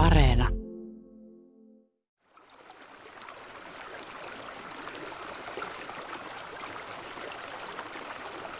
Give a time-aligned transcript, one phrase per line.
[0.00, 0.48] Areena.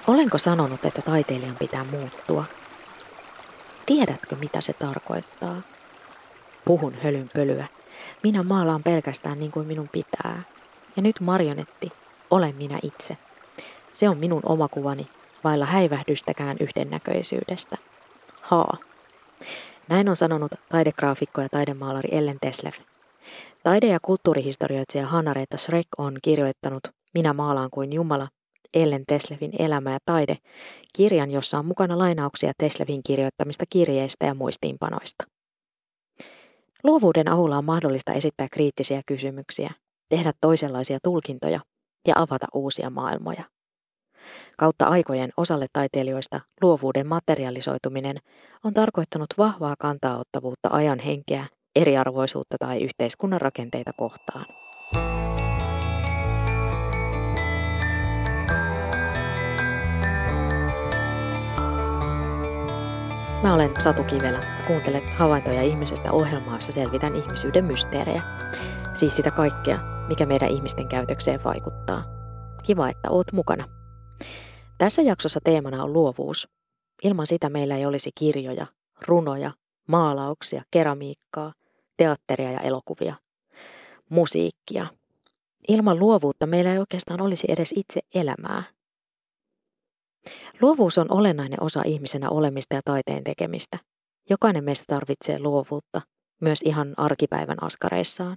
[0.06, 2.44] Olenko sanonut, että taiteilijan pitää muuttua?
[3.86, 5.62] Tiedätkö, mitä se tarkoittaa?
[6.64, 7.66] Puhun hölynpölyä.
[8.22, 10.42] Minä maalaan pelkästään niin kuin minun pitää.
[10.96, 11.92] Ja nyt marionetti,
[12.30, 13.16] olen minä itse.
[13.94, 15.08] Se on minun omakuvani,
[15.44, 17.76] vailla häivähdystäkään yhdennäköisyydestä.
[18.42, 18.76] Haa.
[19.90, 22.72] Näin on sanonut taidegraafikko ja taidemaalari Ellen Teslev.
[23.62, 26.82] Taide- ja kulttuurihistorioitsija Hanna-Reetta Schreck on kirjoittanut
[27.14, 28.28] Minä maalaan kuin Jumala,
[28.74, 30.38] Ellen Teslevin elämä ja taide,
[30.96, 35.24] kirjan, jossa on mukana lainauksia Teslevin kirjoittamista kirjeistä ja muistiinpanoista.
[36.84, 39.70] Luovuuden avulla on mahdollista esittää kriittisiä kysymyksiä,
[40.08, 41.60] tehdä toisenlaisia tulkintoja
[42.08, 43.44] ja avata uusia maailmoja.
[44.58, 48.16] Kautta aikojen osalle taiteilijoista luovuuden materialisoituminen
[48.64, 51.46] on tarkoittanut vahvaa kantaottavuutta ajan henkeä,
[51.76, 54.46] eriarvoisuutta tai yhteiskunnan rakenteita kohtaan.
[63.42, 64.40] Mä olen Satu Kivelä.
[64.66, 68.22] Kuuntelet havaintoja ihmisestä ohjelmaa, jossa selvitän ihmisyyden mysteerejä.
[68.94, 72.04] Siis sitä kaikkea, mikä meidän ihmisten käytökseen vaikuttaa.
[72.62, 73.79] Kiva, että oot mukana.
[74.78, 76.48] Tässä jaksossa teemana on luovuus.
[77.04, 78.66] Ilman sitä meillä ei olisi kirjoja,
[79.06, 79.52] runoja,
[79.88, 81.52] maalauksia, keramiikkaa,
[81.96, 83.14] teatteria ja elokuvia,
[84.08, 84.86] musiikkia.
[85.68, 88.62] Ilman luovuutta meillä ei oikeastaan olisi edes itse elämää.
[90.60, 93.78] Luovuus on olennainen osa ihmisenä olemista ja taiteen tekemistä.
[94.30, 96.02] Jokainen meistä tarvitsee luovuutta,
[96.40, 98.36] myös ihan arkipäivän askareissaan.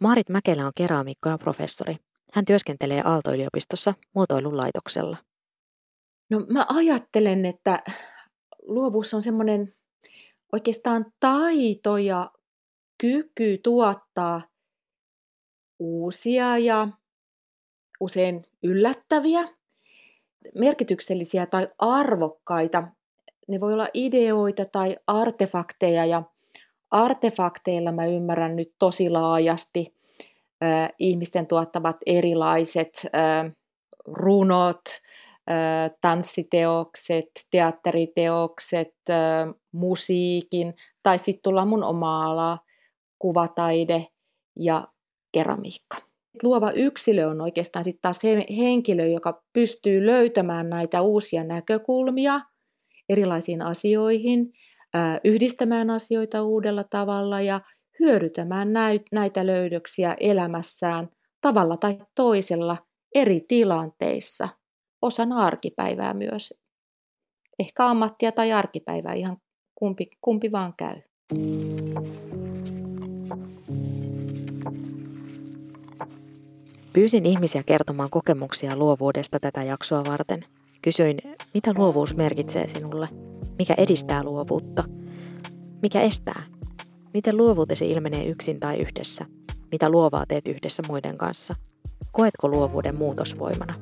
[0.00, 1.96] Maarit Mäkelä on keraamikko ja professori.
[2.32, 5.16] Hän työskentelee Aalto-yliopistossa muotoilun laitoksella.
[6.30, 7.82] No mä ajattelen, että
[8.62, 9.74] luovuus on semmoinen
[10.52, 12.30] oikeastaan taito ja
[12.98, 14.42] kyky tuottaa
[15.78, 16.88] uusia ja
[18.00, 19.48] usein yllättäviä,
[20.58, 22.84] merkityksellisiä tai arvokkaita.
[23.48, 26.22] Ne voi olla ideoita tai artefakteja ja
[26.90, 29.99] artefakteilla mä ymmärrän nyt tosi laajasti
[30.98, 33.06] ihmisten tuottavat erilaiset
[34.06, 34.80] runot,
[36.00, 38.94] tanssiteokset, teatteriteokset,
[39.72, 42.58] musiikin tai sitten tullaan mun oma ala,
[43.18, 44.06] kuvataide
[44.60, 44.88] ja
[45.32, 45.96] keramiikka.
[46.42, 48.20] Luova yksilö on oikeastaan sitten taas
[48.56, 52.40] henkilö, joka pystyy löytämään näitä uusia näkökulmia
[53.08, 54.52] erilaisiin asioihin,
[55.24, 57.60] yhdistämään asioita uudella tavalla ja
[58.00, 58.68] hyödytämään
[59.12, 61.08] näitä löydöksiä elämässään
[61.40, 62.76] tavalla tai toisella
[63.14, 64.48] eri tilanteissa–
[65.02, 66.54] osana arkipäivää myös.
[67.58, 69.36] Ehkä ammattia tai arkipäivää, ihan
[69.74, 70.96] kumpi, kumpi vaan käy.
[76.92, 80.44] Pyysin ihmisiä kertomaan kokemuksia luovuudesta tätä jaksoa varten.
[80.82, 81.18] Kysyin,
[81.54, 83.08] mitä luovuus merkitsee sinulle?
[83.58, 84.84] Mikä edistää luovuutta?
[85.82, 86.59] Mikä estää?
[87.14, 89.26] Miten luovuutesi ilmenee yksin tai yhdessä?
[89.72, 91.54] Mitä luovaa teet yhdessä muiden kanssa?
[92.12, 93.74] Koetko luovuuden muutosvoimana?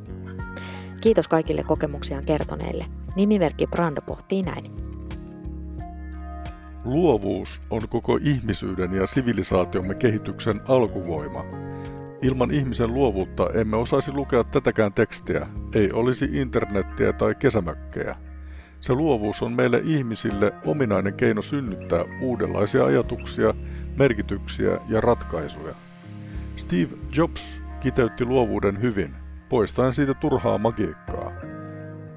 [1.01, 2.87] Kiitos kaikille kokemuksiaan kertoneille.
[3.17, 4.65] Nimimerkki Brando pohtii näin.
[6.85, 11.45] Luovuus on koko ihmisyyden ja sivilisaatiomme kehityksen alkuvoima.
[12.23, 18.28] Ilman ihmisen luovuutta emme osaisi lukea tätäkään tekstiä, ei olisi internettiä tai kesämökkejä.
[18.81, 23.55] Se luovuus on meille ihmisille ominainen keino synnyttää uudenlaisia ajatuksia,
[23.99, 25.75] merkityksiä ja ratkaisuja.
[26.57, 29.15] Steve Jobs kiteytti luovuuden hyvin–
[29.49, 31.33] poistaen siitä turhaa magiikkaa.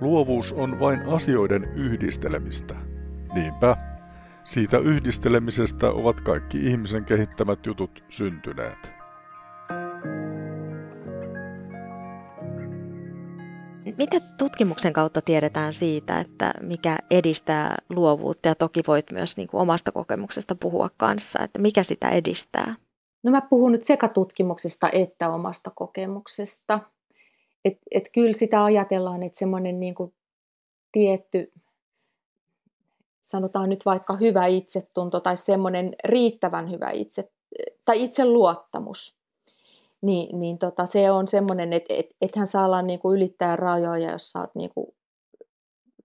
[0.02, 2.76] Luovuus on vain asioiden yhdistelemistä.
[3.34, 3.78] Niinpä,
[4.44, 9.01] siitä yhdistelemisestä ovat kaikki ihmisen kehittämät jutut syntyneet.
[13.98, 19.62] Mitä tutkimuksen kautta tiedetään siitä, että mikä edistää luovuutta ja toki voit myös niin kuin
[19.62, 22.76] omasta kokemuksesta puhua kanssa, että mikä sitä edistää?
[23.24, 26.80] No mä puhun nyt sekä tutkimuksesta että omasta kokemuksesta.
[27.66, 30.14] Et, et kyllä sitä ajatellaan, että semmoinen niin kuin
[30.92, 31.52] tietty,
[33.22, 37.32] sanotaan nyt vaikka hyvä itsetunto tai semmoinen riittävän hyvä itse,
[37.86, 39.21] tai itseluottamus,
[40.02, 44.12] niin, niin tota, se on semmoinen, että et, ethän saa olla niin kuin ylittää rajoja,
[44.12, 44.88] jos sä oot niin kuin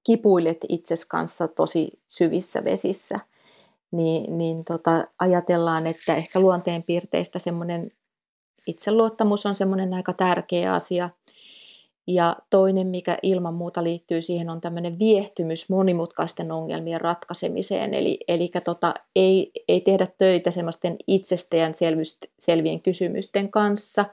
[0.07, 3.17] kipuilet itses kanssa tosi syvissä vesissä,
[3.91, 7.91] niin, niin tota, ajatellaan, että ehkä luonteenpiirteistä semmoinen
[8.67, 11.11] itseluottamus on semmoinen aika tärkeä asia–
[12.07, 17.95] Ja toinen, mikä ilman muuta liittyy siihen, on tämmöinen viehtymys monimutkaisten ongelmien ratkaisemiseen.
[17.95, 21.73] Eli, eli tota, ei, ei tehdä töitä semmoisten itsestään
[22.39, 24.05] selvien kysymysten kanssa.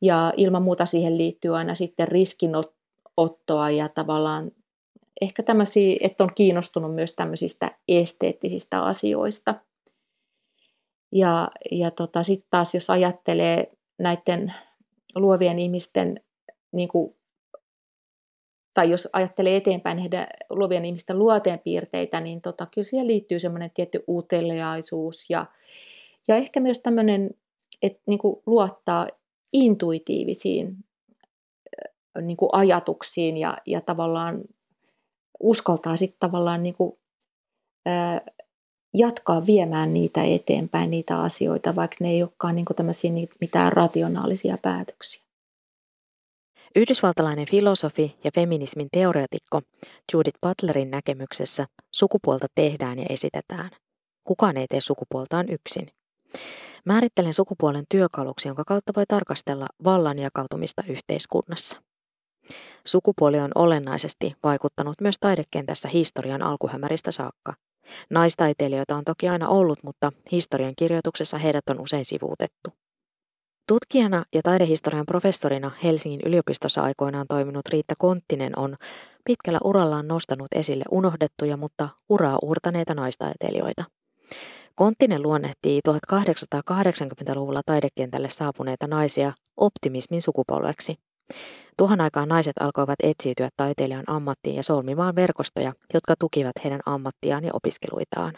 [0.00, 4.50] Ja ilman muuta siihen liittyy aina sitten riskinottoa ja tavallaan
[5.20, 9.54] ehkä tämmöisiä, että on kiinnostunut myös tämmöisistä esteettisistä asioista.
[11.12, 13.68] Ja, ja tota, sitten taas jos ajattelee
[13.98, 14.52] näiden
[15.14, 16.20] luovien ihmisten,
[16.72, 17.14] niin kuin,
[18.74, 24.04] tai jos ajattelee eteenpäin heidän luovien ihmisten luoteenpiirteitä, niin tota, kyllä siihen liittyy semmoinen tietty
[24.08, 25.46] uteliaisuus ja,
[26.28, 27.30] ja ehkä myös tämmöinen,
[27.82, 29.06] että niin kuin luottaa
[29.52, 30.76] intuitiivisiin
[32.22, 34.40] niin kuin ajatuksiin ja, ja tavallaan
[35.40, 36.98] uskaltaa sitten tavallaan niin kuin,
[38.94, 43.10] jatkaa viemään niitä eteenpäin, niitä asioita, vaikka ne ei olekaan niin kuin tämmöisiä
[43.40, 45.27] mitään rationaalisia päätöksiä.
[46.78, 49.62] Yhdysvaltalainen filosofi ja feminismin teoreetikko
[50.12, 53.70] Judith Butlerin näkemyksessä sukupuolta tehdään ja esitetään.
[54.24, 55.88] Kukaan ei tee sukupuoltaan yksin.
[56.84, 61.82] Määrittelen sukupuolen työkaluksi, jonka kautta voi tarkastella vallan jakautumista yhteiskunnassa.
[62.86, 67.54] Sukupuoli on olennaisesti vaikuttanut myös taidekentässä historian alkuhämäristä saakka.
[68.10, 72.70] Naistaiteilijoita on toki aina ollut, mutta historian kirjoituksessa heidät on usein sivuutettu.
[73.68, 78.76] Tutkijana ja taidehistorian professorina Helsingin yliopistossa aikoinaan toiminut Riitta Konttinen on
[79.24, 83.84] pitkällä urallaan nostanut esille unohdettuja, mutta uraa uurtaneita naistaiteilijoita.
[84.74, 90.94] Konttinen luonnehtii 1880-luvulla taidekentälle saapuneita naisia optimismin sukupolveksi.
[91.76, 97.50] Tuohon aikaan naiset alkoivat etsiytyä taiteilijan ammattiin ja solmimaan verkostoja, jotka tukivat heidän ammattiaan ja
[97.52, 98.34] opiskeluitaan.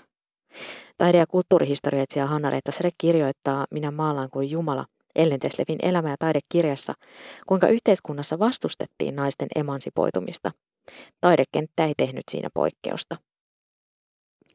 [0.98, 6.94] Taide- ja kulttuurihistorioitsija Hanna-Reetta Srek kirjoittaa Minä maalaan kuin Jumala Ellen Teslevin elämä- ja taidekirjassa,
[7.46, 10.50] kuinka yhteiskunnassa vastustettiin naisten emansipoitumista.
[11.20, 13.16] Taidekenttä ei tehnyt siinä poikkeusta.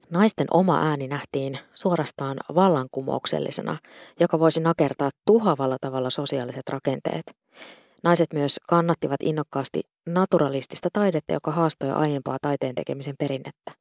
[0.10, 3.78] Naisten oma ääni nähtiin suorastaan vallankumouksellisena,
[4.20, 7.24] joka voisi nakertaa tuhavalla tavalla sosiaaliset rakenteet.
[8.04, 13.72] Naiset myös kannattivat innokkaasti naturalistista taidetta, joka haastoi aiempaa taiteen tekemisen perinnettä.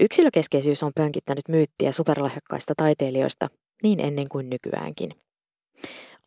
[0.00, 3.48] Yksilökeskeisyys on pönkittänyt myyttiä superlahjakkaista taiteilijoista
[3.82, 5.23] niin ennen kuin nykyäänkin.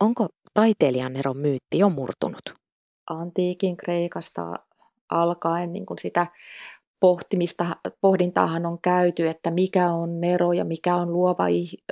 [0.00, 2.54] Onko taiteilijan eron myytti jo murtunut?
[3.10, 4.54] Antiikin Kreikasta
[5.08, 6.26] alkaen niin kuin sitä
[7.00, 11.44] pohtimista, pohdintaahan on käyty, että mikä on Nero ja mikä on luova,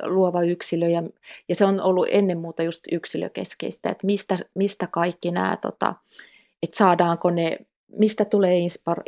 [0.03, 0.89] luova yksilö.
[0.89, 1.03] Ja,
[1.49, 5.95] ja se on ollut ennen muuta just yksilökeskeistä, että mistä, mistä kaikki nämä, tota,
[6.63, 7.59] että saadaanko ne,
[7.99, 8.59] mistä tulee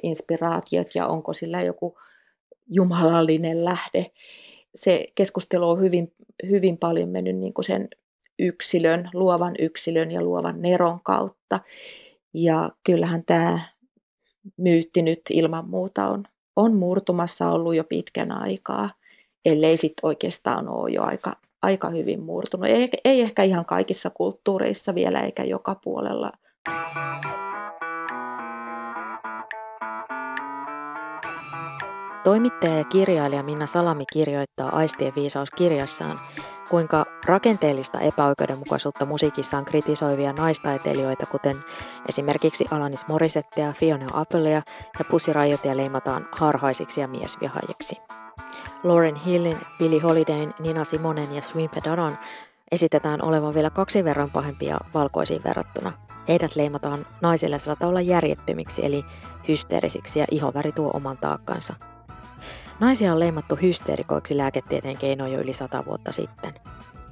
[0.03, 1.99] inspiraatiot ja onko sillä joku
[2.71, 4.07] jumalallinen lähde.
[4.75, 6.13] Se keskustelu on hyvin,
[6.49, 7.89] hyvin paljon mennyt niin kuin sen
[8.39, 11.61] yksilön, luovan yksilön ja luovan Neron kautta.
[12.35, 13.61] Ja kyllähän tämä
[14.57, 16.25] myytti nyt ilman muuta on,
[16.57, 18.91] on murtumassa ollut jo pitkän aikaa,
[19.45, 21.33] ellei sitten oikeastaan ole jo aika,
[21.63, 22.67] aika hyvin murtunut.
[22.67, 26.33] Ei, ei ehkä ihan kaikissa kulttuureissa vielä eikä joka puolella.
[32.25, 36.21] Toimittaja ja kirjailija Minna Salami kirjoittaa Aistien viisaus kirjassaan,
[36.69, 41.57] kuinka rakenteellista epäoikeudenmukaisuutta musiikissaan kritisoivia naistaiteilijoita, kuten
[42.09, 44.63] esimerkiksi Alanis Morissettea, Fiona Applea
[44.99, 47.97] ja Pussy Riotia leimataan harhaisiksi ja miesvihajiksi.
[48.83, 52.19] Lauren Hillin, Billie Holidayn, Nina Simonen ja Swimpe Dadan
[52.71, 55.93] esitetään olevan vielä kaksi verran pahempia valkoisiin verrattuna.
[56.29, 59.05] Heidät leimataan naisille sillä tavalla järjettömiksi eli
[59.49, 61.75] hysteerisiksi ja ihoväri tuo oman taakkansa–
[62.81, 66.55] Naisia on leimattu hysteerikoiksi lääketieteen keinoin jo yli sata vuotta sitten.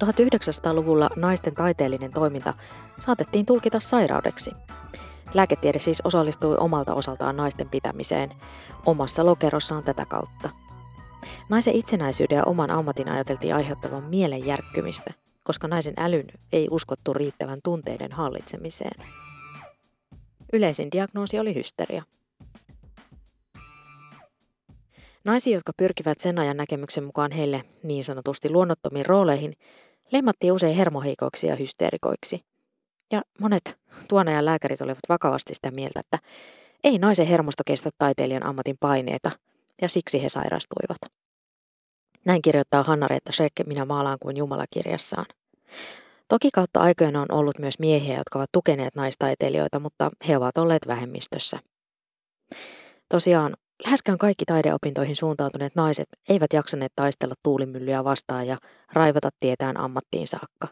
[0.03, 2.53] 1900-luvulla naisten taiteellinen toiminta
[2.99, 4.51] saatettiin tulkita sairaudeksi.
[5.33, 8.29] Lääketiede siis osallistui omalta osaltaan naisten pitämiseen
[8.85, 10.49] omassa lokerossaan tätä kautta.
[11.49, 17.59] Naisen itsenäisyyden ja oman ammatin ajateltiin aiheuttavan mielen järkkymistä, koska naisen älyn ei uskottu riittävän
[17.63, 19.05] tunteiden hallitsemiseen.
[20.53, 22.03] Yleisin diagnoosi oli hysteria.
[25.27, 29.53] Naisia, jotka pyrkivät sen ajan näkemyksen mukaan heille niin sanotusti luonnottomiin rooleihin,
[30.11, 32.45] leimattiin usein hermoheikoiksi ja hysteerikoiksi.
[33.11, 36.19] Ja monet tuon ajan lääkärit olivat vakavasti sitä mieltä, että
[36.83, 39.31] ei naisen hermosto kestä taiteilijan ammatin paineita,
[39.81, 40.97] ja siksi he sairastuivat.
[42.25, 45.25] Näin kirjoittaa Hanna-Reetta Schreck Minä maalaan kuin Jumala kirjassaan.
[46.27, 50.87] Toki kautta aikojen on ollut myös miehiä, jotka ovat tukeneet naistaiteilijoita, mutta he ovat olleet
[50.87, 51.59] vähemmistössä.
[53.09, 53.53] Tosiaan
[53.85, 58.57] Läheskään kaikki taideopintoihin suuntautuneet naiset eivät jaksaneet taistella tuulimyllyä vastaan ja
[58.93, 60.67] raivata tietään ammattiin saakka.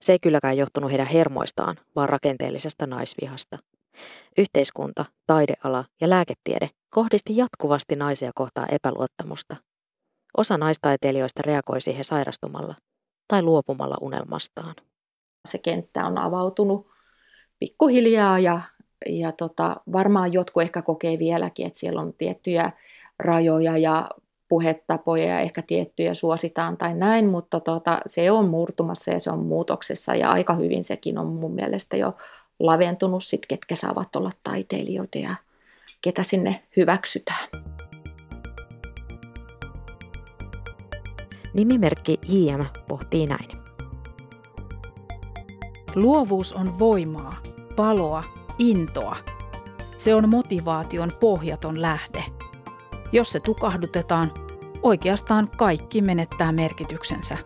[0.00, 3.58] Se ei kylläkään johtunut heidän hermoistaan, vaan rakenteellisesta naisvihasta.
[4.38, 9.56] Yhteiskunta, taideala ja lääketiede kohdisti jatkuvasti naisia kohtaan epäluottamusta.
[10.36, 12.74] Osa naistaiteilijoista reagoi siihen sairastumalla
[13.28, 14.74] tai luopumalla unelmastaan.
[15.48, 16.90] Se kenttä on avautunut
[17.60, 18.60] pikkuhiljaa ja,
[19.06, 22.72] ja tota, varmaan jotkut ehkä kokee vieläkin, että siellä on tiettyjä
[23.18, 24.08] rajoja ja
[24.48, 29.38] puhetapoja ja ehkä tiettyjä suositaan tai näin, mutta tota, se on murtumassa ja se on
[29.38, 32.14] muutoksessa ja aika hyvin sekin on mun mielestä jo
[32.60, 35.34] laventunut sit, ketkä saavat olla taiteilijoita ja
[36.02, 37.48] ketä sinne hyväksytään.
[41.54, 43.62] Nimimerkki JM pohtii näin.
[45.94, 47.36] Luovuus on voimaa,
[47.76, 48.24] paloa,
[48.62, 49.16] intoa.
[49.98, 52.24] Se on motivaation pohjaton lähde.
[53.12, 54.32] Jos se tukahdutetaan,
[54.82, 57.38] oikeastaan kaikki menettää merkityksensä.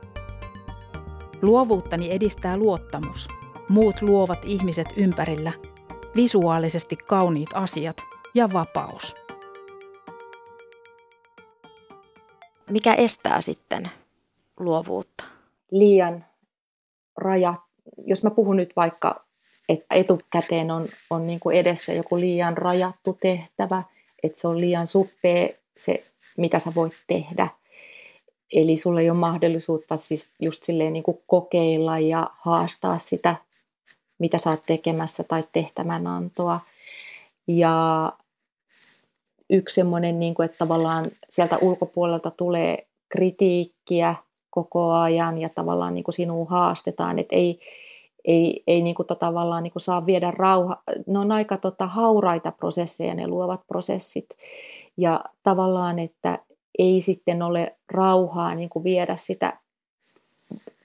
[1.43, 3.29] Luovuuttani edistää luottamus,
[3.69, 5.53] muut luovat ihmiset ympärillä,
[6.17, 7.97] visuaalisesti kauniit asiat
[8.35, 9.17] ja vapaus.
[12.71, 13.91] Mikä estää sitten
[14.61, 15.25] luovuutta?
[15.71, 16.25] Liian
[17.17, 17.61] rajat.
[18.07, 19.26] Jos mä puhun nyt vaikka,
[19.69, 23.83] että etukäteen on, on niin kuin edessä joku liian rajattu tehtävä,
[24.23, 26.05] että se on liian suppea se,
[26.37, 27.49] mitä sä voit tehdä.
[28.53, 33.37] Eli sulla ei ole mahdollisuutta siis just silleen niin kuin kokeilla ja haastaa sitä,
[34.19, 36.61] mitä sä oot tekemässä tai tehtävänantoa.
[37.47, 38.13] Ja
[39.51, 44.15] yksi semmoinen, niin että tavallaan sieltä ulkopuolelta tulee kritiikkiä
[44.51, 47.61] koko ajan ja tavallaan niin kuin sinua haastetaan, että ei,
[48.27, 50.83] ei, ei niin kuin, tavallaan niin kuin saa viedä rauha.
[51.07, 54.37] Ne on aika tota, hauraita prosesseja, ne luovat prosessit.
[54.97, 56.39] Ja tavallaan, että
[56.79, 59.59] ei sitten ole rauhaa niin kuin viedä sitä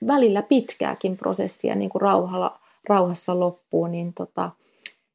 [0.08, 4.52] välillä pitkääkin prosessia niin kuin rauhalla, rauhassa loppuun, niin tota,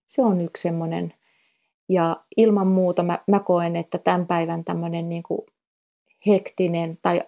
[0.07, 1.15] se on yksi semmoinen.
[1.89, 5.41] Ja ilman muuta mä, mä koen, että tämän päivän tämmöinen niin kuin
[6.27, 7.23] hektinen tai,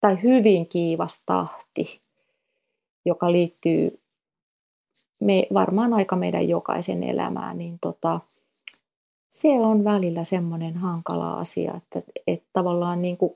[0.00, 2.00] tai hyvin kiivas tahti,
[3.04, 4.00] joka liittyy
[5.20, 8.20] me, varmaan aika meidän jokaisen elämään, niin tota,
[9.30, 13.34] se on välillä semmoinen hankala asia, että, että tavallaan niin kuin,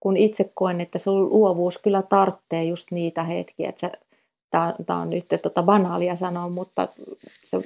[0.00, 3.90] kun itse koen, että se luovuus kyllä tarvitsee just niitä hetkiä, että
[4.86, 6.88] tämä on nyt tota banaalia sanoa, mutta
[7.44, 7.60] se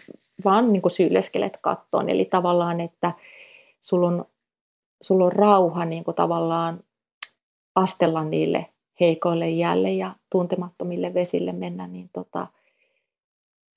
[0.44, 2.08] vaan niin kuin syyleskelet kattoon.
[2.08, 3.12] Eli tavallaan, että
[3.80, 4.24] sulla on,
[5.00, 6.80] sulla on rauha niin kuin tavallaan
[7.74, 8.66] astella niille
[9.00, 12.46] heikoille jälle ja tuntemattomille vesille mennä, niin tota,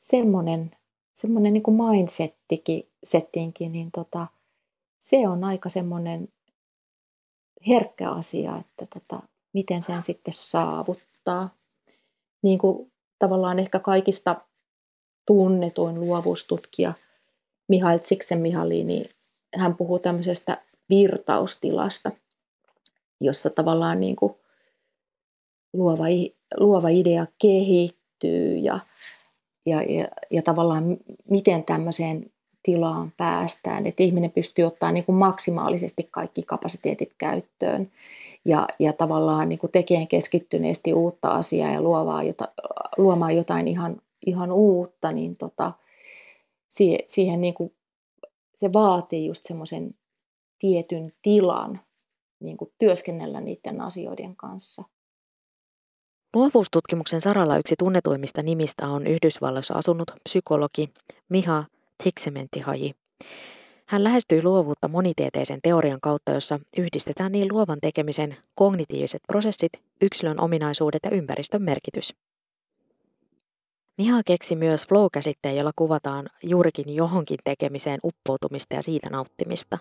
[0.02, 0.72] semmoinen,
[1.14, 4.28] semmoinen niin kuin mindsettikin, settinkin, niin tota,
[5.00, 6.28] se on aika semmoinen
[7.68, 11.50] herkkä asia, että tota, miten sen sitten saavuttaa.
[12.42, 14.42] Niin kuin tavallaan ehkä kaikista
[15.28, 16.94] tunnetuin luovuustutkija
[17.68, 19.10] Mihail Csikszentmihalyi, niin
[19.56, 22.12] hän puhuu tämmöisestä virtaustilasta,
[23.20, 24.34] jossa tavallaan niin kuin
[25.74, 26.04] luova,
[26.58, 28.80] luova idea kehittyy ja,
[29.66, 30.98] ja, ja, ja tavallaan
[31.30, 32.32] miten tämmöiseen
[32.64, 37.92] tilaan päästään, että ihminen pystyy ottaa niin kuin maksimaalisesti kaikki kapasiteetit käyttöön
[38.46, 42.48] ja, ja tavallaan niin kuin tekemään keskittyneesti uutta asiaa ja luovaa jota,
[42.98, 45.72] luomaan jotain ihan, ihan uutta, niin tota,
[46.70, 47.74] siihen, siihen niin kuin,
[48.56, 49.96] se vaatii just semmoisen
[50.60, 51.80] tietyn tilan
[52.40, 54.84] niin kuin työskennellä niiden asioiden kanssa.
[56.36, 60.90] Luovuustutkimuksen saralla yksi tunnetuimmista nimistä on Yhdysvalloissa asunut psykologi
[61.30, 61.66] Miha
[62.04, 62.92] Csikszentmihalyi.
[63.86, 69.72] Hän lähestyi luovuutta monitieteisen teorian kautta, jossa yhdistetään niin luovan tekemisen kognitiiviset prosessit,
[70.02, 72.14] yksilön ominaisuudet ja ympäristön merkitys.
[73.98, 79.78] Miha keksi myös flow-käsitteen, jolla kuvataan juurikin johonkin tekemiseen uppoutumista ja siitä nauttimista.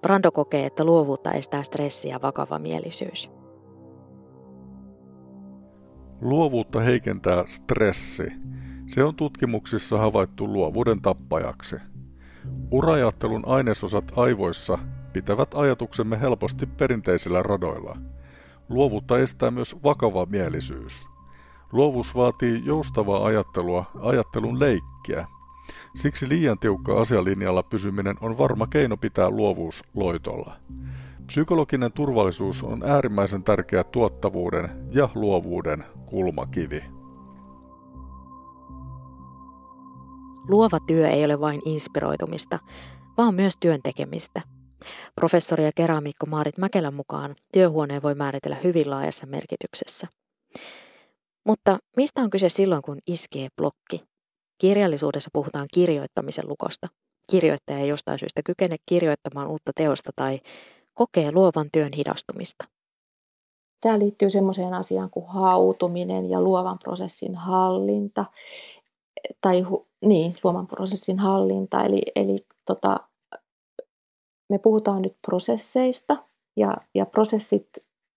[0.00, 3.30] Brando kokee, että luovuutta estää stressi ja vakava mielisyys.
[6.22, 8.32] Luovuutta heikentää stressi.
[8.86, 11.76] Se on tutkimuksissa havaittu luovuuden tappajaksi–
[12.70, 14.78] Urajattelun ainesosat aivoissa
[15.12, 17.96] pitävät ajatuksemme helposti perinteisillä radoilla.
[18.68, 21.06] Luovuutta estää myös vakava mielisyys.
[21.72, 25.26] Luovuus vaatii joustavaa ajattelua, ajattelun leikkiä.
[25.96, 30.56] Siksi liian tiukka asialinjalla pysyminen on varma keino pitää luovuus loitolla.
[31.26, 36.84] Psykologinen turvallisuus on äärimmäisen tärkeä tuottavuuden ja luovuuden kulmakivi.
[40.48, 42.58] Luova työ ei ole vain inspiroitumista,
[43.18, 44.42] vaan myös työn tekemistä.
[45.14, 50.06] Professori ja keramikko Maarit Mäkelän mukaan työhuoneen voi määritellä hyvin laajassa merkityksessä.
[51.46, 54.04] Mutta mistä on kyse silloin, kun iskee blokki?
[54.58, 56.88] Kirjallisuudessa puhutaan kirjoittamisen lukosta.
[57.30, 60.40] Kirjoittaja ei jostain syystä kykene kirjoittamaan uutta teosta tai
[60.94, 62.64] kokee luovan työn hidastumista.
[63.80, 68.24] Tämä liittyy sellaiseen asiaan kuin hautuminen ja luovan prosessin hallinta.
[69.40, 69.66] Tai
[70.04, 71.84] niin, luovan prosessin hallinta.
[71.84, 73.00] Eli, eli tota,
[74.48, 76.16] me puhutaan nyt prosesseista
[76.56, 77.68] ja, ja prosessit,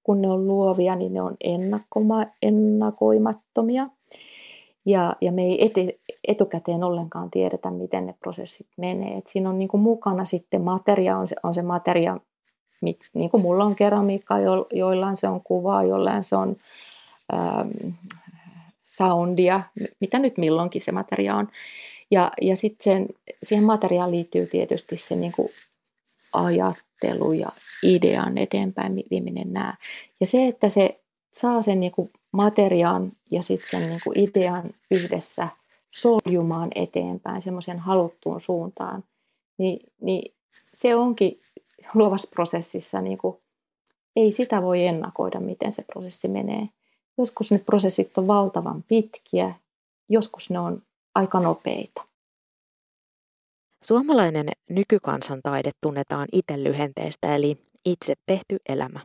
[0.03, 3.89] kun ne on luovia, niin ne on ennakoma, ennakoimattomia.
[4.85, 9.17] Ja, ja me ei eti, etukäteen ollenkaan tiedetä, miten ne prosessit menee.
[9.17, 12.17] Et siinä on niin kuin mukana sitten materia, on se, on se materia,
[12.85, 16.55] mit, niin kuin mulla on keramiikka, jo, joillain se on kuvaa, jollain se on
[17.33, 17.93] ähm,
[18.83, 19.61] soundia,
[19.99, 21.47] mitä nyt milloinkin se materia on.
[22.11, 23.07] Ja, ja sitten
[23.43, 25.49] siihen materiaan liittyy tietysti se niin kuin
[26.33, 27.49] ajattelu ja
[27.83, 29.73] idean eteenpäin vieminen nämä.
[30.19, 30.99] Ja se, että se
[31.31, 35.47] saa sen niin kuin materiaan ja sitten sen niin kuin idean yhdessä
[35.91, 39.03] soljumaan eteenpäin semmoisen haluttuun suuntaan,
[39.57, 40.33] niin, niin
[40.73, 41.39] se onkin
[41.93, 43.37] luovassa prosessissa, niin kuin,
[44.15, 46.69] ei sitä voi ennakoida, miten se prosessi menee.
[47.17, 49.55] Joskus ne prosessit on valtavan pitkiä,
[50.09, 50.81] joskus ne on
[51.15, 52.05] aika nopeita.
[53.83, 58.99] Suomalainen nykykansantaide tunnetaan itse lyhenteestä eli itse tehty elämä.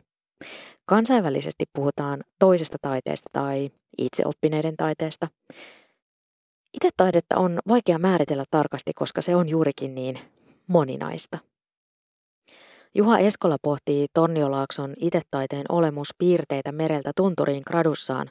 [0.85, 5.27] Kansainvälisesti puhutaan toisesta taiteesta tai itseoppineiden taiteesta.
[6.73, 10.19] Itse taidetta on vaikea määritellä tarkasti, koska se on juurikin niin
[10.67, 11.37] moninaista.
[12.95, 18.27] Juha Eskola pohtii Torniolaakson itetaiteen olemuspiirteitä mereltä tunturiin gradussaan,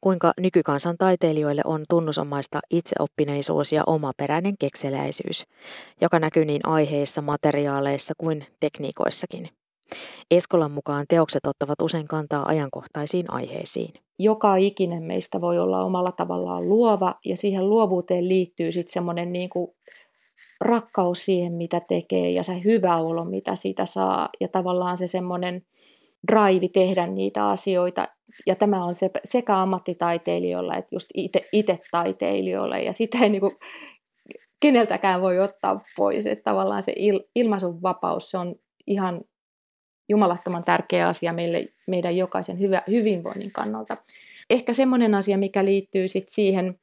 [0.00, 5.46] kuinka nykykansan taiteilijoille on tunnusomaista itseoppineisuus ja omaperäinen kekseläisyys,
[6.00, 9.48] joka näkyy niin aiheissa, materiaaleissa kuin tekniikoissakin.
[10.30, 13.92] Eskolan mukaan teokset ottavat usein kantaa ajankohtaisiin aiheisiin.
[14.18, 19.50] Joka ikinen meistä voi olla omalla tavallaan luova ja siihen luovuuteen liittyy sitten semmoinen niin
[19.50, 19.70] kuin
[20.62, 25.66] rakkaus siihen, mitä tekee ja se hyvä olo, mitä siitä saa ja tavallaan se semmoinen
[26.32, 28.08] drive tehdä niitä asioita.
[28.46, 31.08] Ja tämä on se, sekä ammattitaiteilijoilla että just
[31.52, 33.56] itse taiteilijoilla ja sitä ei niin kuin
[34.60, 36.26] keneltäkään voi ottaa pois.
[36.26, 38.54] Että tavallaan se il, ilmaisun vapaus, se on
[38.86, 39.20] ihan
[40.08, 43.96] jumalattoman tärkeä asia meille, meidän jokaisen hyvä, hyvinvoinnin kannalta.
[44.50, 46.78] Ehkä semmoinen asia, mikä liittyy sit siihen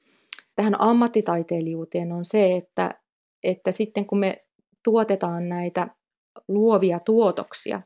[0.56, 2.96] tähän ammattitaiteilijuuteen on se, että,
[3.44, 4.46] että sitten kun me
[4.84, 5.88] tuotetaan näitä
[6.48, 7.82] luovia tuotoksia,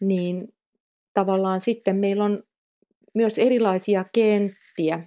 [0.00, 0.54] niin
[1.14, 2.42] tavallaan sitten meillä on
[3.14, 5.00] myös erilaisia kenttiä.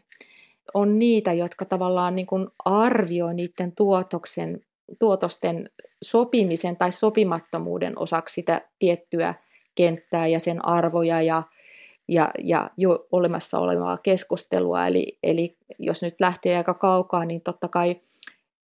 [0.74, 4.62] On niitä, jotka tavallaan niin kuin arvioi niiden tuotoksen,
[5.00, 5.70] tuotosten
[6.04, 9.34] sopimisen tai sopimattomuuden osaksi sitä tiettyä
[9.76, 11.44] kenttää ja sen arvoja ja,
[12.08, 14.88] ja, ja jo olemassa olevaa keskustelua.
[14.88, 18.02] Eli, eli jos nyt lähtee aika kaukaa, niin totta kai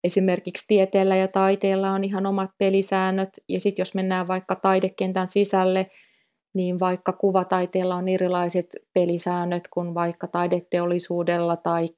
[0.05, 3.31] esimerkiksi tieteellä ja taiteella on ihan omat pelisäännöt.
[3.49, 5.91] Ja sitten jos mennään vaikka taidekentän sisälle,
[6.55, 11.89] niin vaikka kuvataiteella on erilaiset pelisäännöt kuin vaikka taideteollisuudella tai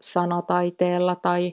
[0.00, 1.52] sanataiteella tai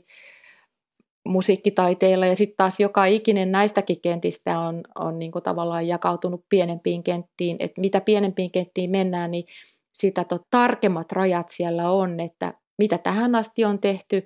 [1.28, 7.04] musiikkitaiteilla ja sitten taas joka ikinen näistäkin kentistä on, on niin kuin tavallaan jakautunut pienempiin
[7.04, 9.46] kenttiin, että mitä pienempiin kenttiin mennään, niin
[9.94, 14.26] sitä tarkemmat rajat siellä on, että mitä tähän asti on tehty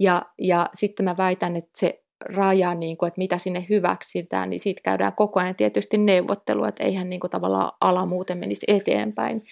[0.00, 4.60] ja, ja sitten mä väitän, että se raja, niin kuin, että mitä sinne hyväksytään, niin
[4.60, 9.42] siitä käydään koko ajan tietysti neuvottelua, että eihän niin kuin, tavallaan ala muuten menisi eteenpäin.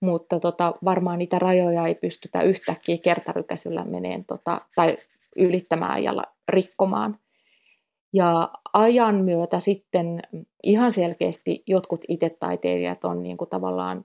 [0.00, 4.96] Mutta tota, varmaan niitä rajoja ei pystytä yhtäkkiä kertarykäisyllä meneen tota, tai
[5.36, 6.14] ylittämään ja
[6.48, 7.18] rikkomaan.
[8.12, 10.22] Ja ajan myötä sitten
[10.62, 14.02] ihan selkeästi jotkut itse-taiteilijat on niin kuin tavallaan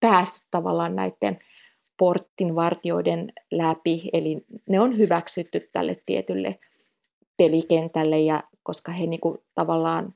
[0.00, 1.38] päässyt tavallaan näiden
[2.00, 6.58] porttinvartioiden läpi, eli ne on hyväksytty tälle tietylle
[7.36, 10.14] pelikentälle, ja koska he niin kuin tavallaan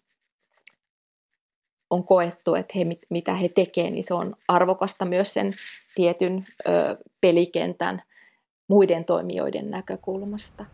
[1.91, 5.55] on koettu, että he, mitä he tekevät, niin se on arvokasta myös sen
[5.95, 8.03] tietyn ö, pelikentän
[8.69, 10.65] muiden toimijoiden näkökulmasta.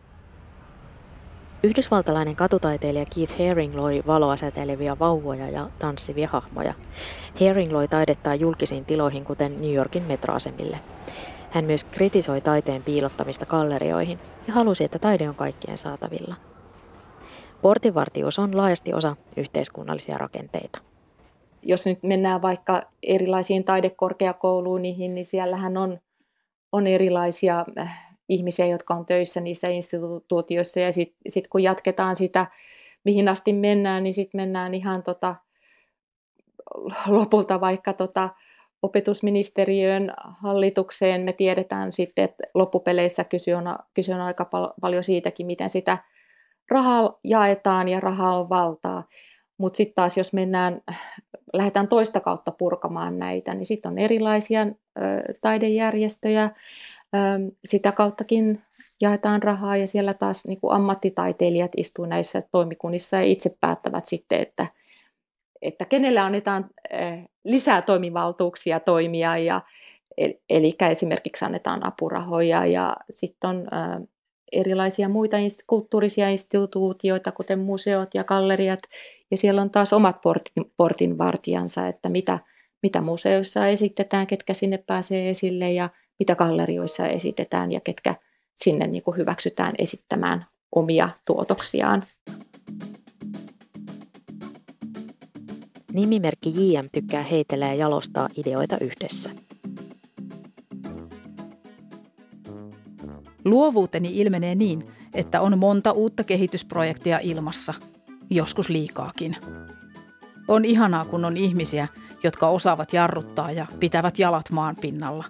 [1.63, 6.73] Yhdysvaltalainen katutaiteilija Keith Haring loi valoa säteilevia vauvoja ja tanssivia hahmoja.
[7.47, 10.79] Haring loi taidettaa julkisiin tiloihin, kuten New Yorkin metroasemille.
[11.51, 16.35] Hän myös kritisoi taiteen piilottamista gallerioihin ja halusi, että taide on kaikkien saatavilla.
[17.61, 20.79] Portinvartijuus on laajasti osa yhteiskunnallisia rakenteita.
[21.61, 25.97] Jos nyt mennään vaikka erilaisiin taidekorkeakouluihin, niin siellähän on,
[26.71, 30.79] on erilaisia äh, ihmisiä, jotka on töissä niissä instituutioissa.
[30.79, 32.47] Ja sitten sit kun jatketaan sitä,
[33.03, 35.35] mihin asti mennään, niin sitten mennään ihan tota,
[37.07, 38.29] lopulta vaikka tota,
[38.81, 41.21] opetusministeriön hallitukseen.
[41.21, 45.97] Me tiedetään sitten, että loppupeleissä kyse on, kyse on aika pal- paljon siitäkin, miten sitä
[46.69, 49.03] rahaa jaetaan ja rahaa on valtaa.
[49.57, 50.81] Mutta sitten taas, jos mennään,
[51.53, 54.73] lähdetään toista kautta purkamaan näitä, niin sitten on erilaisia ö,
[55.41, 56.49] taidejärjestöjä.
[57.65, 58.61] Sitä kauttakin
[59.01, 64.39] jaetaan rahaa ja siellä taas niin kuin ammattitaiteilijat istuu näissä toimikunnissa ja itse päättävät sitten,
[64.41, 64.67] että,
[65.61, 66.69] että kenelle annetaan
[67.43, 69.61] lisää toimivaltuuksia toimia ja
[70.49, 73.67] Eli esimerkiksi annetaan apurahoja ja sitten on
[74.51, 78.79] erilaisia muita kulttuurisia instituutioita, kuten museot ja galleriat,
[79.31, 82.39] ja siellä on taas omat portin, portinvartijansa, että mitä,
[82.83, 85.89] mitä museoissa esitetään, ketkä sinne pääsee esille, ja
[86.21, 88.15] mitä gallerioissa esitetään, ja ketkä
[88.55, 92.03] sinne niin kuin hyväksytään esittämään omia tuotoksiaan.
[95.93, 99.29] Nimimerkki JM tykkää heitellä ja jalostaa ideoita yhdessä.
[103.45, 107.73] Luovuuteni ilmenee niin, että on monta uutta kehitysprojektia ilmassa,
[108.29, 109.37] joskus liikaakin.
[110.47, 111.87] On ihanaa, kun on ihmisiä,
[112.23, 115.25] jotka osaavat jarruttaa ja pitävät jalat maan pinnalla.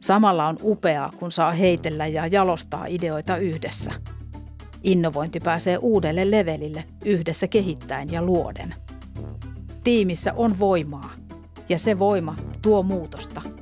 [0.00, 3.92] Samalla on upeaa, kun saa heitellä ja jalostaa ideoita yhdessä.
[4.82, 8.74] Innovointi pääsee uudelle levelille yhdessä kehittäen ja luoden.
[9.84, 11.10] Tiimissä on voimaa,
[11.68, 13.42] ja se voima tuo muutosta–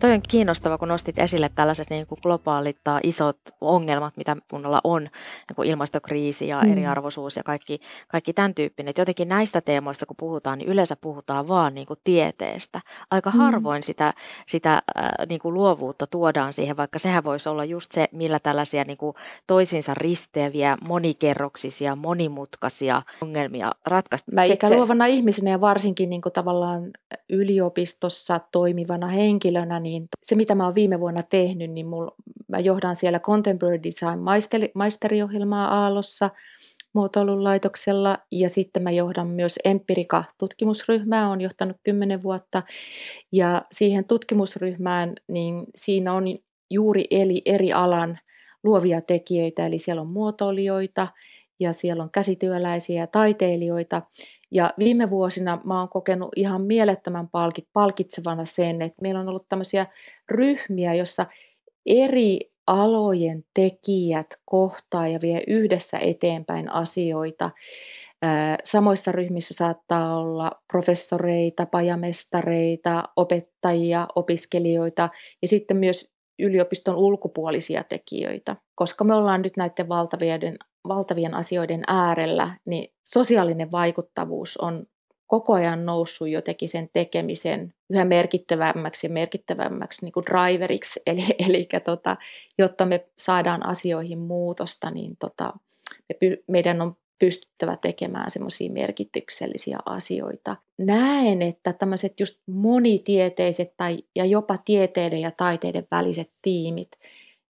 [0.00, 4.80] Toi on kiinnostava, kun nostit esille tällaiset niin kuin globaalit tai isot ongelmat, mitä kunnalla
[4.84, 6.72] on, niin kuin ilmastokriisi ja mm.
[6.72, 8.90] eriarvoisuus ja kaikki, kaikki tämän tyyppinen.
[8.90, 12.80] Et jotenkin näistä teemoista, kun puhutaan, niin yleensä puhutaan vaan niin kuin tieteestä.
[13.10, 13.38] Aika mm.
[13.38, 14.14] harvoin sitä,
[14.46, 18.84] sitä äh, niin kuin luovuutta tuodaan siihen, vaikka sehän voisi olla just se, millä tällaisia
[18.84, 24.32] niin kuin toisinsa risteäviä, monikerroksisia, monimutkaisia ongelmia ratkaista.
[24.32, 25.10] Mä ikäluovana se...
[25.10, 26.90] ihmisenä ja varsinkin niin kuin tavallaan
[27.28, 32.08] yliopistossa toimivana henkilönä, niin niin se mitä mä oon viime vuonna tehnyt, niin mul,
[32.48, 36.30] mä johdan siellä Contemporary Design maisteri, maisteriohjelmaa Aallossa
[36.92, 42.62] muotoilun laitoksella ja sitten mä johdan myös Empirika-tutkimusryhmää, on johtanut kymmenen vuotta.
[43.32, 46.24] Ja siihen tutkimusryhmään, niin siinä on
[46.70, 48.18] juuri eli eri alan
[48.62, 51.08] luovia tekijöitä, eli siellä on muotoilijoita
[51.60, 54.02] ja siellä on käsityöläisiä ja taiteilijoita
[54.50, 59.48] ja viime vuosina mä oon kokenut ihan mielettömän palkit, palkitsevana sen, että meillä on ollut
[59.48, 59.86] tämmöisiä
[60.30, 61.26] ryhmiä, jossa
[61.86, 67.50] eri alojen tekijät kohtaa ja vie yhdessä eteenpäin asioita.
[68.64, 75.08] Samoissa ryhmissä saattaa olla professoreita, pajamestareita, opettajia, opiskelijoita
[75.42, 76.09] ja sitten myös
[76.40, 78.56] yliopiston ulkopuolisia tekijöitä.
[78.74, 84.86] Koska me ollaan nyt näiden valtavien valtavien asioiden äärellä, niin sosiaalinen vaikuttavuus on
[85.26, 91.00] koko ajan noussut jotenkin sen tekemisen yhä merkittävämmäksi ja merkittävämmäksi niin kuin driveriksi.
[91.06, 92.16] Eli, eli tota,
[92.58, 95.52] jotta me saadaan asioihin muutosta, niin tota,
[96.08, 100.56] me, meidän on pystyttävä tekemään semmoisia merkityksellisiä asioita.
[100.78, 106.88] Näen, että tämmöiset just monitieteiset tai, ja jopa tieteiden ja taiteiden väliset tiimit,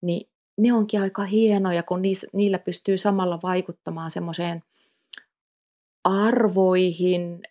[0.01, 2.01] niin ne onkin aika hienoja, kun
[2.33, 4.63] niillä pystyy samalla vaikuttamaan semmoiseen
[6.03, 7.41] arvoihin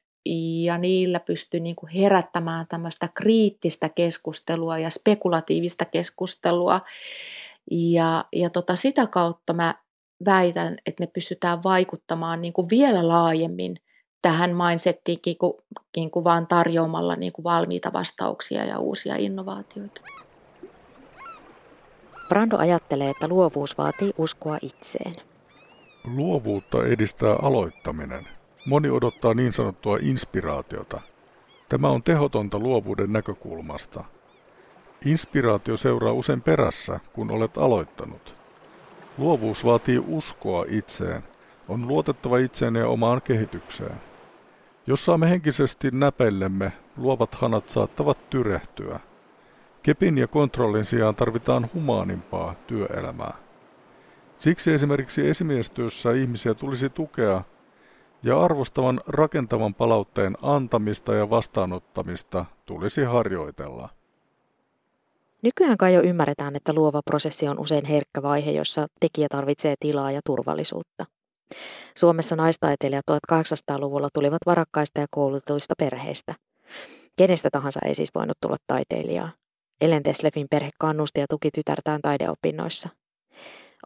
[0.65, 6.81] ja niillä pystyy niin kuin herättämään tämmöistä kriittistä keskustelua ja spekulatiivista keskustelua.
[7.71, 9.75] Ja, ja tota, sitä kautta mä
[10.25, 13.77] väitän, että me pystytään vaikuttamaan niin kuin vielä laajemmin
[14.23, 15.55] tähän mindsettiinkin kuin,
[16.13, 20.01] kuin vaan tarjoamalla niin kuin valmiita vastauksia ja uusia innovaatioita.
[22.29, 25.15] Brando ajattelee, että luovuus vaatii uskoa itseen.
[26.05, 28.29] Luovuutta edistää aloittaminen.
[28.67, 31.01] Moni odottaa niin sanottua inspiraatiota.
[31.69, 34.05] Tämä on tehotonta luovuuden näkökulmasta.
[35.05, 38.38] Inspiraatio seuraa usein perässä, kun olet aloittanut.
[39.19, 41.23] Luovuus vaatii uskoa itseen.
[41.69, 43.97] On luotettava itseen ja omaan kehitykseen.
[44.87, 49.01] Jos saamme henkisesti näpellemme, luovat hanat saattavat tyrehtyä.
[49.83, 53.35] Kepin ja kontrollin sijaan tarvitaan humaanimpaa työelämää.
[54.37, 57.43] Siksi esimerkiksi esimiestyössä ihmisiä tulisi tukea
[58.23, 63.89] ja arvostavan rakentavan palautteen antamista ja vastaanottamista tulisi harjoitella.
[65.43, 70.13] Nykyään kai jo ymmärretään, että luova prosessi on usein herkkä vaihe, jossa tekijä tarvitsee tilaa
[70.13, 71.07] ja turvallisuutta.
[71.97, 76.35] Suomessa naistaiteilijat 1800-luvulla tulivat varakkaista ja koulutuista perheistä.
[77.17, 79.33] Kenestä tahansa ei siis voinut tulla taiteilijaa.
[79.81, 82.89] Ellen Teslefin perhe kannusti ja tuki tytärtään taideopinnoissa.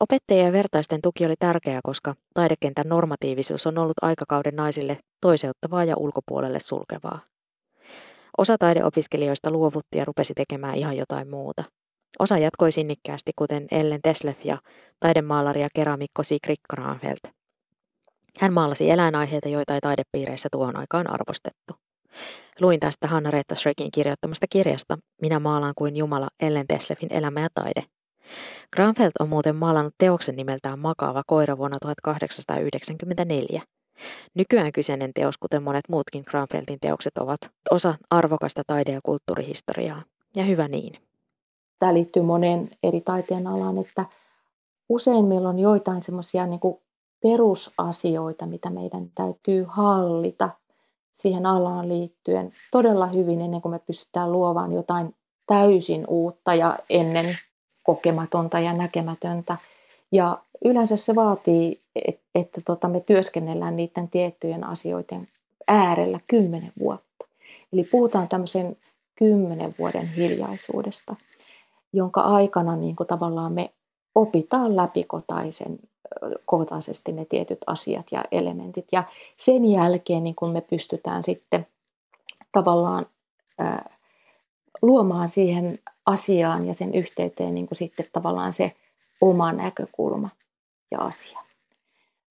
[0.01, 5.95] Opettajien ja vertaisten tuki oli tärkeää, koska taidekentän normatiivisuus on ollut aikakauden naisille toiseuttavaa ja
[5.97, 7.32] ulkopuolelle sulkevaa.
[8.39, 11.65] Osa taideopiskelijoista luovutti ja rupesi tekemään ihan jotain muuta.
[12.19, 14.59] Osa jatkoi sinnikkäästi, kuten Ellen Teslef ja
[15.01, 17.23] taidemaalari ja keramikko Sigrid Granfeldt.
[18.39, 21.75] Hän maalasi eläinaiheita, joita ei taidepiireissä tuohon aikaan arvostettu.
[22.61, 27.49] Luin tästä Hanna Reetta Schreckin kirjoittamasta kirjasta Minä maalaan kuin Jumala Ellen Teslefin elämä ja
[27.55, 27.85] taide.
[28.73, 33.63] Granfeldt on muuten maalannut teoksen nimeltään Makaava koira vuonna 1894.
[34.35, 40.03] Nykyään kyseinen teos, kuten monet muutkin Granfeltin teokset, ovat osa arvokasta taide- ja kulttuurihistoriaa.
[40.37, 40.93] Ja hyvä niin.
[41.79, 44.07] Tämä liittyy moneen eri taiteen alaan, että
[44.89, 46.61] usein meillä on joitain semmoisia niin
[47.23, 50.51] perusasioita, mitä meidän täytyy hallita
[51.13, 55.15] siihen alaan liittyen todella hyvin ennen kuin me pystytään luovaan jotain
[55.47, 57.39] täysin uutta ja ennen
[57.83, 59.57] kokematonta ja näkemätöntä.
[60.13, 65.29] Ja yleensä se vaatii, että, että tota, me työskennellään niiden tiettyjen asioiden
[65.69, 67.27] äärellä kymmenen vuotta.
[67.73, 68.77] Eli puhutaan tämmöisen
[69.15, 71.17] kymmenen vuoden hiljaisuudesta,
[71.93, 73.71] jonka aikana niin kuin tavallaan me
[74.15, 75.79] opitaan läpikotaisen
[76.45, 78.87] kohtaisesti ne tietyt asiat ja elementit.
[78.93, 79.05] Ja
[79.37, 81.67] sen jälkeen niin kun me pystytään sitten
[82.53, 83.07] tavallaan
[83.59, 83.97] ää,
[84.83, 88.73] luomaan siihen asiaan ja sen yhteyteen niin kuin sitten tavallaan se
[89.21, 90.29] oma näkökulma
[90.93, 91.39] ja asia.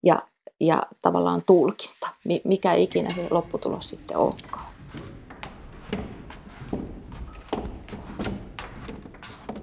[0.03, 0.21] Ja,
[0.59, 2.09] ja tavallaan tulkinta,
[2.43, 4.71] mikä ikinä se lopputulos sitten onkaan.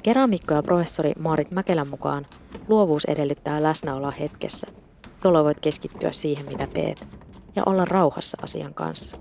[0.02, 2.26] Keramikko ja professori Maarit Mäkelän mukaan
[2.68, 4.66] luovuus edellyttää läsnäoloa hetkessä,
[5.24, 7.06] jolloin voit keskittyä siihen, mitä teet,
[7.56, 9.16] ja olla rauhassa asian kanssa.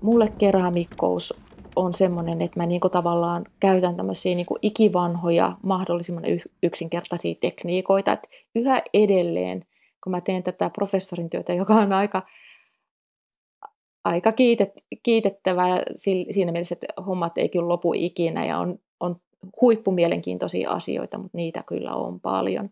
[0.00, 1.34] Mulle keramikkous
[1.76, 6.24] on semmoinen, että mä niinku tavallaan käytän tämmöisiä niinku ikivanhoja, mahdollisimman
[6.62, 8.12] yksinkertaisia tekniikoita.
[8.12, 9.62] Et yhä edelleen,
[10.04, 12.22] kun mä teen tätä professorin työtä, joka on aika,
[14.04, 15.82] aika kiitet, kiitettävää
[16.30, 19.16] siinä mielessä, että hommat ei kyllä lopu ikinä ja on, on
[19.60, 22.70] huippumielenkiintoisia asioita, mutta niitä kyllä on paljon.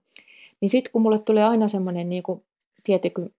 [0.60, 2.22] Niin sitten kun mulle tulee aina semmoinen, niin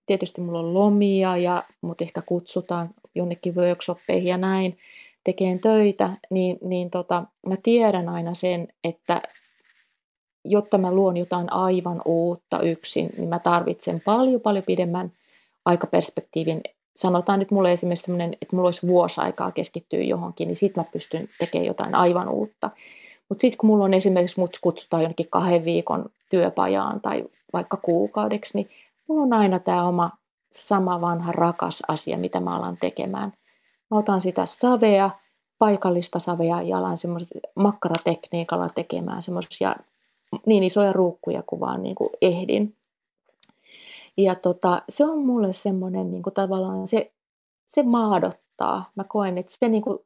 [0.05, 4.77] tietysti mulla on lomia ja mut ehkä kutsutaan jonnekin workshoppeihin ja näin,
[5.23, 9.21] tekeen töitä, niin, niin tota, mä tiedän aina sen, että
[10.45, 15.11] jotta mä luon jotain aivan uutta yksin, niin mä tarvitsen paljon paljon pidemmän
[15.65, 16.61] aikaperspektiivin.
[16.95, 20.83] Sanotaan nyt mulle esimerkiksi sellainen, että mulla olisi vuosi aikaa keskittyä johonkin, niin sit mä
[20.93, 22.69] pystyn tekemään jotain aivan uutta.
[23.29, 28.57] Mutta sitten kun mulla on esimerkiksi, mut kutsutaan jonnekin kahden viikon työpajaan tai vaikka kuukaudeksi,
[28.57, 28.69] niin
[29.07, 30.11] mulla on aina tämä oma
[30.51, 33.33] sama vanha rakas asia, mitä mä alan tekemään.
[33.91, 35.09] Mä otan sitä savea,
[35.59, 36.97] paikallista savea ja alan
[37.55, 39.75] makkaratekniikalla tekemään semmoisia
[40.45, 42.75] niin isoja ruukkuja kuin vaan niin kuin ehdin.
[44.17, 47.11] Ja tota, se on mulle semmoinen niin kuin tavallaan, se,
[47.67, 48.89] se maadottaa.
[48.95, 49.99] Mä koen, että se, niin kuin,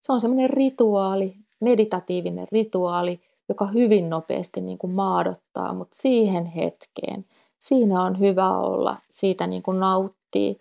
[0.00, 7.24] se on semmoinen rituaali, meditatiivinen rituaali, joka hyvin nopeasti niin kuin maadottaa, mutta siihen hetkeen,
[7.58, 10.60] siinä on hyvä olla, siitä niin kuin nauttii.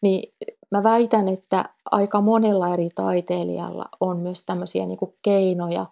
[0.00, 0.32] Niin
[0.70, 5.86] mä väitän, että aika monella eri taiteilijalla on myös tämmöisiä niin kuin keinoja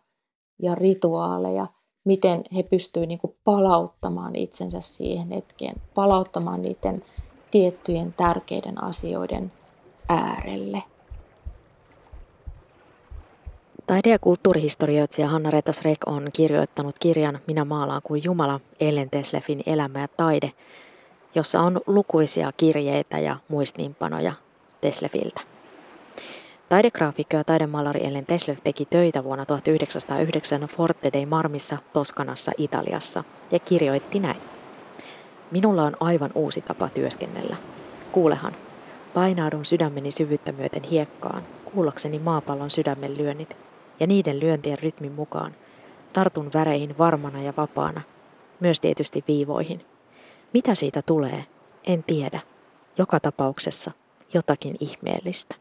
[0.62, 1.66] ja rituaaleja,
[2.04, 7.04] miten he pystyvät niin kuin palauttamaan itsensä siihen hetkeen, palauttamaan niiden
[7.50, 9.52] tiettyjen tärkeiden asioiden
[10.08, 10.82] äärelle.
[13.86, 19.62] Taide- ja kulttuurihistorioitsija Hanna Retas Rek on kirjoittanut kirjan Minä maalaan kuin Jumala, Ellen Teslefin
[19.66, 20.52] elämä ja taide,
[21.34, 24.32] jossa on lukuisia kirjeitä ja muistiinpanoja
[24.80, 25.40] Teslefiltä.
[26.68, 33.58] Taidegraafikko ja taidemaalari Ellen Teslef teki töitä vuonna 1909 Forte dei Marmissa Toskanassa Italiassa ja
[33.58, 34.40] kirjoitti näin.
[35.50, 37.56] Minulla on aivan uusi tapa työskennellä.
[38.12, 38.52] Kuulehan,
[39.14, 43.56] painaudun sydämeni syvyyttä myöten hiekkaan, kuullakseni maapallon sydämen lyönnit
[44.00, 45.54] ja niiden lyöntien rytmin mukaan
[46.12, 48.00] tartun väreihin varmana ja vapaana,
[48.60, 49.80] myös tietysti viivoihin.
[50.54, 51.44] Mitä siitä tulee,
[51.86, 52.40] en tiedä.
[52.98, 53.90] Joka tapauksessa
[54.34, 55.54] jotakin ihmeellistä.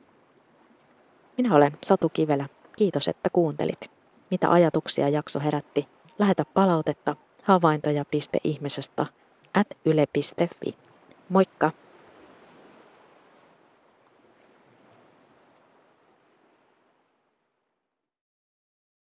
[1.38, 2.50] Minä olen Satu Kivelä.
[2.78, 3.92] Kiitos, että kuuntelit.
[4.32, 5.88] Mitä ajatuksia jakso herätti?
[6.20, 9.06] Lähetä palautetta havaintoja.ihmisestä
[9.54, 10.76] at yle.fi.
[11.30, 11.72] Moikka!